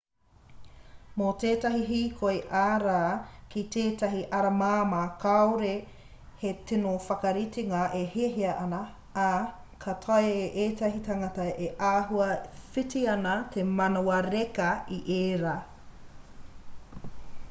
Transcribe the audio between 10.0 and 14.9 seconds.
taea e tētahi tangata e āhua whiti ana te manawa reka